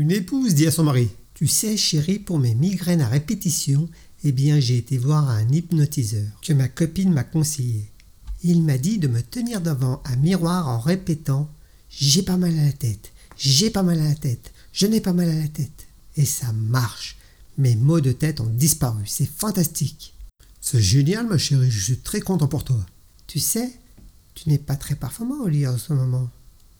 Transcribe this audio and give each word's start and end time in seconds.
Une 0.00 0.12
épouse 0.12 0.54
dit 0.54 0.66
à 0.66 0.70
son 0.70 0.84
mari 0.84 1.10
Tu 1.34 1.46
sais, 1.46 1.76
chérie, 1.76 2.18
pour 2.18 2.38
mes 2.38 2.54
migraines 2.54 3.02
à 3.02 3.06
répétition, 3.06 3.86
eh 4.24 4.32
bien, 4.32 4.58
j'ai 4.58 4.78
été 4.78 4.96
voir 4.96 5.28
un 5.28 5.46
hypnotiseur 5.46 6.26
que 6.40 6.54
ma 6.54 6.68
copine 6.68 7.12
m'a 7.12 7.22
conseillé. 7.22 7.84
Il 8.42 8.62
m'a 8.62 8.78
dit 8.78 8.96
de 8.96 9.08
me 9.08 9.20
tenir 9.20 9.60
devant 9.60 10.02
un 10.06 10.16
miroir 10.16 10.68
en 10.68 10.80
répétant 10.80 11.50
J'ai 11.90 12.22
pas 12.22 12.38
mal 12.38 12.58
à 12.58 12.64
la 12.64 12.72
tête, 12.72 13.12
j'ai 13.36 13.68
pas 13.68 13.82
mal 13.82 14.00
à 14.00 14.04
la 14.04 14.14
tête, 14.14 14.52
je 14.72 14.86
n'ai 14.86 15.02
pas 15.02 15.12
mal 15.12 15.28
à 15.28 15.38
la 15.38 15.48
tête. 15.48 15.86
Et 16.16 16.24
ça 16.24 16.50
marche. 16.54 17.18
Mes 17.58 17.76
maux 17.76 18.00
de 18.00 18.12
tête 18.12 18.40
ont 18.40 18.46
disparu. 18.46 19.02
C'est 19.04 19.28
fantastique. 19.28 20.14
C'est 20.62 20.80
génial, 20.80 21.26
ma 21.26 21.36
chérie. 21.36 21.70
Je 21.70 21.84
suis 21.84 21.98
très 21.98 22.22
content 22.22 22.48
pour 22.48 22.64
toi. 22.64 22.80
Tu 23.26 23.38
sais, 23.38 23.70
tu 24.34 24.48
n'es 24.48 24.56
pas 24.56 24.76
très 24.76 24.94
performant 24.94 25.42
au 25.42 25.48
lit 25.48 25.66
en 25.66 25.76
ce 25.76 25.92
moment. 25.92 26.30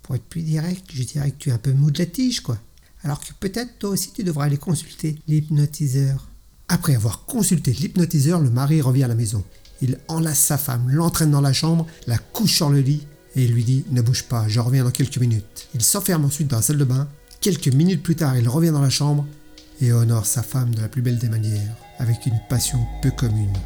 Pour 0.05 0.15
être 0.15 0.25
plus 0.25 0.43
direct, 0.43 0.87
je 0.91 1.03
dirais 1.03 1.33
que 1.33 1.37
tu 1.37 1.51
es 1.51 1.53
un 1.53 1.59
peu 1.59 1.75
mou 1.75 1.91
de 1.91 1.99
la 1.99 2.07
tige, 2.07 2.41
quoi. 2.41 2.59
Alors 3.03 3.21
que 3.21 3.33
peut-être 3.39 3.79
toi 3.79 3.91
aussi 3.91 4.13
tu 4.13 4.25
devrais 4.25 4.47
aller 4.47 4.59
consulter 4.59 5.19
l'hypnotiseur. 5.27 6.29
Après 6.69 6.95
avoir 6.95 7.25
consulté 7.25 7.73
l'hypnotiseur, 7.73 8.41
le 8.41 8.51
mari 8.51 8.81
revient 8.81 9.05
à 9.05 9.09
la 9.09 9.15
maison. 9.15 9.43
Il 9.83 9.99
enlace 10.09 10.39
sa 10.39 10.59
femme, 10.59 10.91
l'entraîne 10.91 11.31
dans 11.31 11.41
la 11.41 11.53
chambre, 11.53 11.87
la 12.07 12.19
couche 12.19 12.57
sur 12.57 12.71
le 12.71 12.81
lit 12.81 13.07
et 13.35 13.47
lui 13.47 13.65
dit 13.65 13.85
Ne 13.91 14.03
bouge 14.03 14.25
pas, 14.25 14.47
je 14.49 14.61
reviens 14.61 14.85
dans 14.85 14.91
quelques 14.91 15.19
minutes. 15.19 15.69
Il 15.75 15.83
s'enferme 15.83 16.25
ensuite 16.25 16.49
dans 16.49 16.57
la 16.57 16.63
salle 16.63 16.79
de 16.79 16.85
bain. 16.85 17.09
Quelques 17.41 17.69
minutes 17.69 18.03
plus 18.03 18.17
tard, 18.17 18.37
il 18.37 18.49
revient 18.49 18.71
dans 18.71 18.83
la 18.83 18.91
chambre 18.91 19.27
et 19.81 19.93
honore 19.93 20.27
sa 20.27 20.43
femme 20.43 20.75
de 20.75 20.83
la 20.83 20.89
plus 20.89 21.01
belle 21.01 21.19
des 21.19 21.31
manières, 21.31 21.75
avec 21.99 22.27
une 22.27 22.39
passion 22.49 22.87
peu 23.03 23.11
commune. 23.11 23.57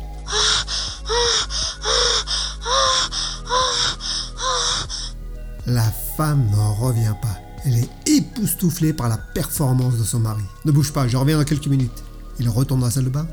La 5.66 5.90
femme 6.16 6.48
n'en 6.50 6.74
revient 6.74 7.14
pas. 7.20 7.33
Elle 7.66 7.78
est 7.78 7.88
époustouflée 8.06 8.92
par 8.92 9.08
la 9.08 9.16
performance 9.16 9.96
de 9.96 10.04
son 10.04 10.20
mari. 10.20 10.42
Ne 10.66 10.72
bouge 10.72 10.92
pas, 10.92 11.08
je 11.08 11.16
reviens 11.16 11.38
dans 11.38 11.44
quelques 11.44 11.66
minutes. 11.66 12.04
Il 12.38 12.48
retourne 12.48 12.80
dans 12.80 12.86
la 12.86 12.92
salle 12.92 13.04
de 13.04 13.10
bain. 13.10 13.26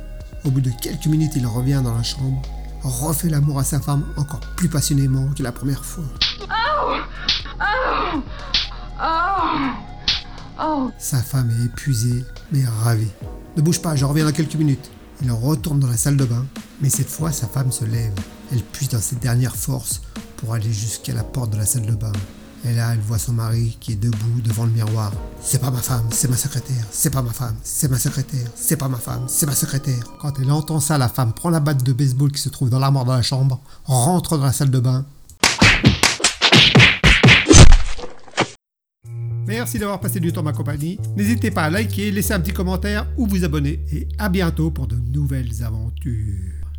Au 0.46 0.52
bout 0.52 0.62
de 0.62 0.72
quelques 0.82 1.08
minutes, 1.08 1.34
il 1.36 1.46
revient 1.46 1.82
dans 1.84 1.94
la 1.94 2.04
chambre, 2.04 2.42
refait 2.82 3.30
l'amour 3.30 3.60
à 3.60 3.64
sa 3.66 3.82
femme 3.82 4.06
encore 4.16 4.40
plus 4.56 4.70
passionnément 4.70 5.28
que 5.36 5.44
la 5.44 5.52
première 5.52 5.84
fois. 5.84 6.06
Sa 10.98 11.22
femme 11.22 11.52
est 11.52 11.66
épuisée, 11.66 12.24
mais 12.52 12.64
ravie. 12.84 13.12
Ne 13.58 13.62
bouge 13.62 13.82
pas, 13.82 13.96
je 13.96 14.06
reviens 14.06 14.26
dans 14.26 14.32
quelques 14.32 14.56
minutes. 14.56 14.92
Il 15.22 15.32
retourne 15.32 15.80
dans 15.80 15.88
la 15.88 15.98
salle 15.98 16.18
de 16.18 16.26
bain, 16.26 16.46
mais 16.80 16.90
cette 16.90 17.10
fois 17.10 17.32
sa 17.32 17.48
femme 17.48 17.72
se 17.72 17.84
lève. 17.84 18.14
Elle 18.52 18.64
puise 18.64 18.90
dans 18.90 19.02
ses 19.02 19.18
dernières 19.18 19.56
forces 19.56 20.02
pour 20.38 20.54
aller 20.54 20.72
jusqu'à 20.72 21.14
la 21.14 21.24
porte 21.24 21.52
de 21.52 21.58
la 21.58 21.66
salle 21.66 21.86
de 21.86 21.96
bain. 21.96 22.14
Et 22.64 22.74
là, 22.74 22.94
elle 22.94 23.00
voit 23.00 23.18
son 23.18 23.34
mari 23.34 23.76
qui 23.80 23.94
est 23.94 23.96
debout 23.96 24.42
devant 24.44 24.66
le 24.66 24.72
miroir. 24.72 25.12
C'est 25.42 25.60
pas 25.60 25.72
ma 25.72 25.80
femme, 25.80 26.06
c'est 26.12 26.30
ma 26.30 26.38
secrétaire. 26.38 26.86
C'est 26.92 27.10
pas 27.10 27.24
ma 27.24 27.32
femme, 27.32 27.56
c'est 27.64 27.90
ma 27.90 27.98
secrétaire. 27.98 28.48
C'est 28.56 28.78
pas 28.78 28.88
ma 28.88 28.98
femme, 28.98 29.26
c'est 29.28 29.48
ma 29.48 29.56
secrétaire. 29.56 30.04
Quand 30.20 30.40
elle 30.40 30.52
entend 30.52 30.80
ça, 30.80 31.00
la 31.00 31.10
femme 31.10 31.34
prend 31.34 31.50
la 31.50 31.60
batte 31.60 31.84
de 31.84 31.92
baseball 31.92 32.32
qui 32.32 32.40
se 32.40 32.50
trouve 32.50 32.70
dans 32.70 32.78
l'armoire 32.78 33.06
de 33.06 33.12
la 33.12 33.24
chambre, 33.24 33.60
rentre 33.86 34.38
dans 34.38 34.46
la 34.46 34.54
salle 34.54 34.70
de 34.70 34.80
bain. 34.80 35.06
Merci 39.48 39.80
d'avoir 39.80 40.00
passé 40.00 40.20
du 40.20 40.32
temps 40.32 40.44
ma 40.44 40.54
compagnie. 40.54 41.00
N'hésitez 41.18 41.50
pas 41.50 41.64
à 41.64 41.70
liker, 41.72 42.12
laisser 42.12 42.34
un 42.34 42.40
petit 42.40 42.54
commentaire 42.54 43.08
ou 43.18 43.26
vous 43.26 43.44
abonner. 43.44 43.84
Et 43.92 44.08
à 44.20 44.30
bientôt 44.30 44.70
pour 44.70 44.86
de 44.86 44.96
nouvelles 44.96 45.64
aventures. 45.64 46.71